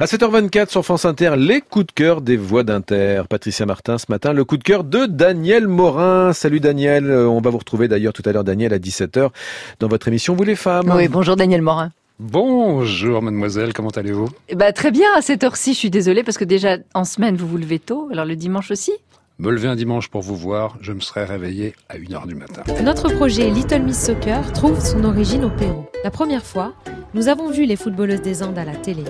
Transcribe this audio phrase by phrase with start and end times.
[0.00, 3.22] À 7h24 sur France Inter, les coups de cœur des voix d'Inter.
[3.30, 6.32] Patricia Martin ce matin, le coup de cœur de Daniel Morin.
[6.32, 9.30] Salut Daniel, euh, on va vous retrouver d'ailleurs tout à l'heure Daniel à 17h
[9.78, 10.92] dans votre émission Vous les femmes.
[10.96, 11.92] Oui, bonjour Daniel Morin.
[12.18, 14.30] Bonjour mademoiselle, comment allez-vous?
[14.48, 17.36] Eh ben, Très bien, à cette heure-ci, je suis désolée parce que déjà en semaine
[17.36, 18.92] vous vous levez tôt, alors le dimanche aussi?
[19.38, 22.62] Me lever un dimanche pour vous voir, je me serais réveillé à 1h du matin.
[22.82, 25.86] Notre projet Little Miss Soccer trouve son origine au Pérou.
[26.02, 26.72] La première fois,
[27.14, 29.04] nous avons vu les footballeuses des Andes à la télé.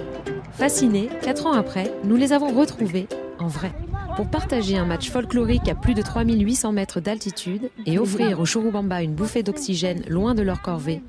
[0.57, 3.08] Fascinés, quatre ans après, nous les avons retrouvées
[3.40, 3.72] en vrai.
[4.14, 9.03] Pour partager un match folklorique à plus de 3800 mètres d'altitude et offrir aux Churubamba
[9.03, 11.03] une bouffée d'oxygène loin de leur corvée,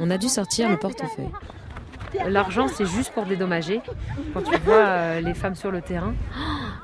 [0.00, 1.30] on a dû sortir le portefeuille.
[2.28, 3.80] L'argent, c'est juste pour dédommager.
[4.34, 6.12] Quand tu vois euh, les femmes sur le terrain,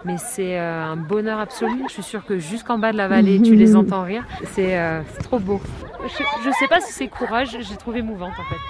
[0.04, 1.82] mais c'est euh, un bonheur absolu.
[1.88, 4.24] Je suis sûre que jusqu'en bas de la vallée, tu les entends rire.
[4.52, 5.60] C'est euh, trop beau.
[6.44, 8.60] Je ne sais pas si c'est courage, j'ai trouvé émouvante en fait.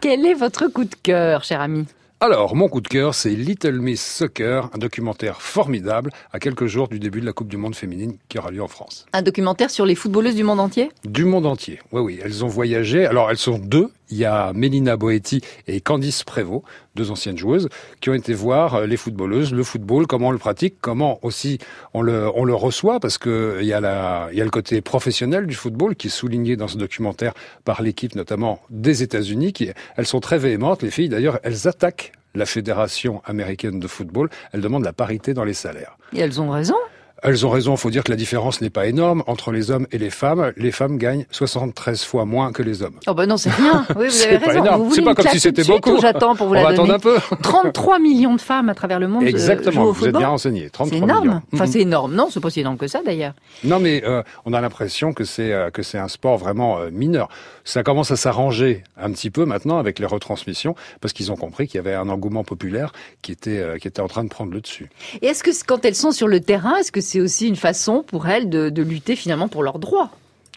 [0.00, 1.86] Quel est votre coup de cœur, cher ami?
[2.22, 6.86] Alors, mon coup de cœur, c'est Little Miss Soccer, un documentaire formidable à quelques jours
[6.86, 9.06] du début de la Coupe du Monde féminine qui aura lieu en France.
[9.12, 10.92] Un documentaire sur les footballeuses du monde entier?
[11.04, 12.20] Du monde entier, oui, oui.
[12.24, 13.06] Elles ont voyagé.
[13.06, 16.62] Alors, elles sont deux il y a Mélina Boetti et Candice Prévost,
[16.94, 17.68] deux anciennes joueuses,
[18.00, 21.58] qui ont été voir euh, les footballeuses, le football, comment on le pratique, comment aussi
[21.94, 25.46] on le, on le reçoit, parce que il y, a y a le côté professionnel
[25.46, 27.32] du football qui est souligné dans ce documentaire
[27.64, 29.54] par l'équipe notamment des États-Unis.
[29.54, 34.28] Qui, elles sont très véhémentes, les filles d'ailleurs, elles attaquent la Fédération américaine de football,
[34.52, 35.96] elles demandent la parité dans les salaires.
[36.12, 36.76] Et elles ont raison
[37.22, 39.86] elles ont raison, il faut dire que la différence n'est pas énorme entre les hommes
[39.92, 40.52] et les femmes.
[40.56, 42.96] Les femmes gagnent 73 fois moins que les hommes.
[43.06, 43.86] Oh ben non, c'est rien.
[43.96, 44.90] Oui, vous avez raison.
[44.90, 46.00] C'est pas comme si c'était beaucoup.
[46.00, 46.94] J'attends pour vous On la donner.
[46.94, 47.18] un peu.
[47.42, 49.22] 33 millions de femmes à travers le monde.
[49.22, 50.68] Euh, Exactement, jouent vous êtes bien renseigné.
[50.84, 51.42] C'est énorme.
[51.52, 52.14] Enfin, c'est énorme.
[52.14, 53.34] Non, c'est pas si énorme que ça d'ailleurs.
[53.62, 57.28] Non, mais euh, on a l'impression que c'est euh, que c'est un sport vraiment mineur.
[57.64, 61.68] Ça commence à s'arranger un petit peu maintenant avec les retransmissions parce qu'ils ont compris
[61.68, 64.60] qu'il y avait un engouement populaire qui était qui était en train de prendre le
[64.60, 64.90] dessus.
[65.20, 68.02] Et est-ce que quand elles sont sur le terrain, est-ce que c'est aussi une façon
[68.06, 70.08] pour elles de, lutter finalement pour leurs droits.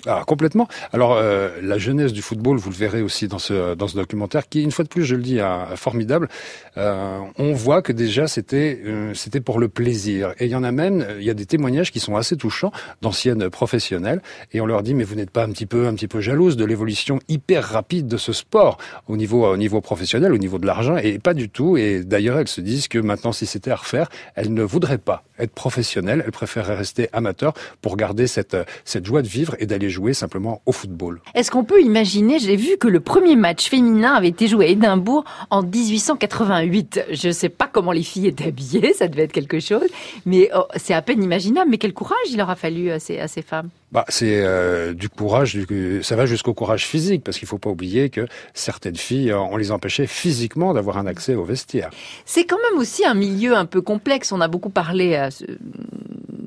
[0.08, 0.68] Ah, complètement.
[0.94, 4.48] Alors, euh, la jeunesse du football, vous le verrez aussi dans ce, dans ce documentaire,
[4.48, 6.30] qui, une fois de plus, je le dis, hein, formidable.
[6.78, 10.34] Euh, on voit que déjà, c'était euh, c'était pour le plaisir.
[10.40, 12.72] Et il y en a même, il y a des témoignages qui sont assez touchants
[13.02, 14.22] d'anciennes professionnelles.
[14.54, 16.56] Et on leur dit, mais vous n'êtes pas un petit peu un petit peu jalouse
[16.56, 20.68] de l'évolution hyper rapide de ce sport au niveau, au niveau professionnel, au niveau de
[20.68, 21.78] l'argent Et pas du tout.
[21.78, 25.24] Et d'ailleurs, elles se disent que maintenant, si c'était à refaire, elles ne voudraient pas
[25.40, 26.22] être professionnelles.
[26.26, 30.62] Elles préféreraient rester amateurs pour garder cette, cette joie de vivre et d'aller jouer simplement
[30.66, 31.22] au football.
[31.34, 34.68] Est-ce qu'on peut imaginer, j'ai vu que le premier match féminin avait été joué à
[34.70, 37.06] Édimbourg en 1888.
[37.12, 39.88] Je ne sais pas comment les filles étaient habillées, ça devait être quelque chose,
[40.26, 41.72] mais oh, c'est à peine imaginable.
[41.72, 45.08] Mais quel courage il aura fallu à ces, à ces femmes bah, c'est euh, du
[45.08, 45.58] courage,
[46.02, 49.56] ça va jusqu'au courage physique, parce qu'il faut pas oublier que certaines filles, euh, on
[49.56, 51.92] les empêchait physiquement d'avoir un accès au vestiaire.
[52.26, 54.34] C'est quand même aussi un milieu un peu complexe.
[54.34, 55.46] On a beaucoup parlé à ce,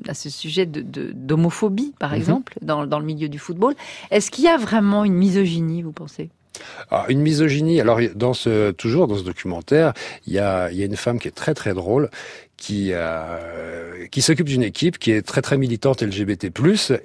[0.07, 2.17] à ce sujet d'homophobie, de, par mhm.
[2.17, 3.75] exemple, dans, dans le milieu du football.
[4.11, 6.29] Est-ce qu'il y a vraiment une misogynie, vous pensez?
[6.91, 7.79] Ah, une misogynie.
[7.79, 9.93] Alors, dans ce, toujours dans ce documentaire,
[10.27, 12.09] il y a, y a une femme qui est très très drôle,
[12.57, 16.47] qui euh, qui s'occupe d'une équipe qui est très très militante LGBT+,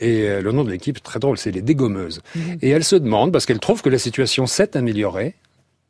[0.00, 2.20] et euh, le nom de l'équipe très drôle, c'est les dégommeuses.
[2.34, 2.58] Mhm.
[2.62, 5.34] Et elle se demande, parce qu'elle trouve que la situation s'est améliorée,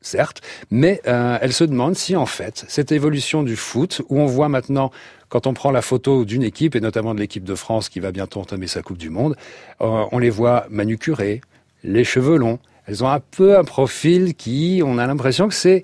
[0.06, 4.26] certes, mais euh, elle se demande si en fait cette évolution du foot, où on
[4.26, 4.90] voit maintenant
[5.28, 8.12] quand on prend la photo d'une équipe, et notamment de l'équipe de France qui va
[8.12, 9.36] bientôt entamer sa Coupe du Monde,
[9.80, 11.40] euh, on les voit manucurées,
[11.82, 12.58] les cheveux longs.
[12.86, 15.82] Elles ont un peu un profil qui, on a l'impression que c'est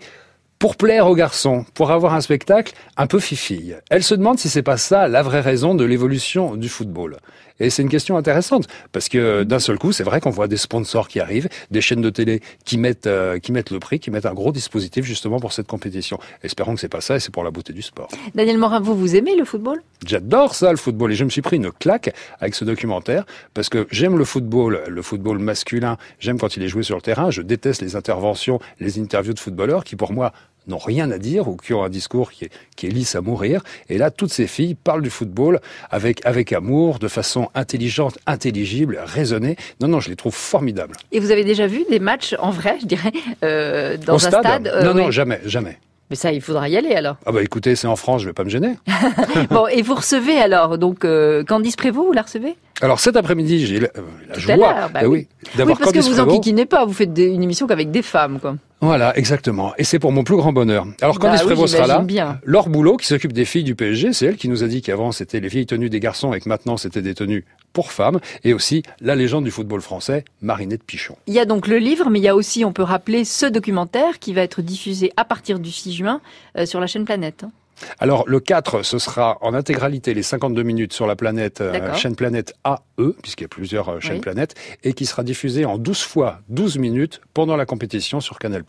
[0.60, 3.78] pour plaire aux garçons, pour avoir un spectacle un peu fifille.
[3.88, 7.16] Elle se demande si c'est pas ça la vraie raison de l'évolution du football.
[7.60, 10.56] Et c'est une question intéressante parce que d'un seul coup, c'est vrai qu'on voit des
[10.56, 14.10] sponsors qui arrivent, des chaînes de télé qui mettent euh, qui mettent le prix, qui
[14.10, 16.18] mettent un gros dispositif justement pour cette compétition.
[16.42, 18.08] Espérons que c'est pas ça et c'est pour la beauté du sport.
[18.34, 19.82] Daniel Morin, vous vous aimez le football?
[20.06, 23.68] J'adore ça le football et je me suis pris une claque avec ce documentaire parce
[23.68, 27.30] que j'aime le football, le football masculin, j'aime quand il est joué sur le terrain,
[27.30, 30.32] je déteste les interventions, les interviews de footballeurs qui pour moi
[30.66, 33.20] n'ont rien à dire ou qui ont un discours qui est, qui est lisse à
[33.20, 33.62] mourir.
[33.88, 39.00] Et là, toutes ces filles parlent du football avec, avec amour, de façon intelligente, intelligible,
[39.04, 39.56] raisonnée.
[39.80, 40.94] Non, non, je les trouve formidables.
[41.12, 43.12] Et vous avez déjà vu des matchs en vrai, je dirais,
[43.44, 45.78] euh, dans un stade, euh, Non, non, jamais, jamais.
[46.10, 47.16] Mais ça, il faudra y aller alors.
[47.24, 48.74] Ah bah écoutez, c'est en France, je vais pas me gêner.
[49.50, 52.56] bon, et vous recevez alors, donc euh, Candice Prévost, vous la recevez?
[52.82, 55.26] Alors cet après-midi, j'ai la, euh, la Tout à joie l'heure, bah eh oui.
[55.42, 56.28] oui, d'avoir Oui, parce que vous Prévost.
[56.36, 58.56] enquiquinez pas, vous faites des- une émission qu'avec des femmes, quoi.
[58.82, 59.74] Voilà, exactement.
[59.76, 60.86] Et c'est pour mon plus grand bonheur.
[61.02, 61.98] Alors Bah Candice Prévost sera là.
[61.98, 62.40] bien.
[62.44, 65.12] Laure Boulot, qui s'occupe des filles du PSG, c'est elle qui nous a dit qu'avant
[65.12, 67.44] c'était les vieilles tenues des garçons et que maintenant c'était des tenues
[67.74, 68.18] pour femmes.
[68.44, 71.16] Et aussi la légende du football français, Marinette Pichon.
[71.26, 73.44] Il y a donc le livre, mais il y a aussi, on peut rappeler, ce
[73.44, 76.22] documentaire qui va être diffusé à partir du 6 juin
[76.56, 77.42] euh, sur la chaîne Planète.
[77.44, 77.50] hein.
[77.98, 82.16] Alors le 4, ce sera en intégralité les 52 minutes sur la planète, euh, chaîne
[82.16, 82.76] planète AE,
[83.22, 84.20] puisqu'il y a plusieurs euh, chaînes Oui.
[84.20, 84.54] planètes,
[84.84, 88.62] et qui sera diffusé en 12 fois 12 minutes pendant la compétition sur Canal+.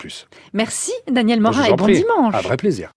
[0.52, 1.94] Merci Daniel Morin et bon prie.
[1.96, 2.34] dimanche.
[2.34, 2.90] Un vrai plaisir.